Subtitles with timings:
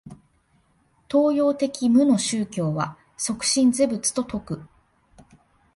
[1.11, 4.61] 東洋的無の宗教は即心是仏と説く。